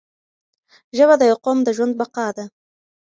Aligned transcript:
ژبه 0.97 1.15
د 1.17 1.21
یو 1.29 1.37
قوم 1.45 1.57
د 1.63 1.69
ژوند 1.77 1.93
بقا 1.99 2.27
ده 2.37 2.45